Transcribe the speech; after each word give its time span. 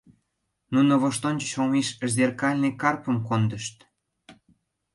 Нуно 0.73 0.93
воштончыш 1.01 1.53
олмеш 1.61 1.87
зеркальный 2.15 2.75
карпым 2.81 3.17
кондышт. 3.27 3.77